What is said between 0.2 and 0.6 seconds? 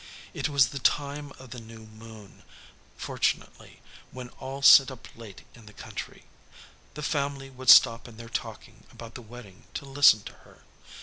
It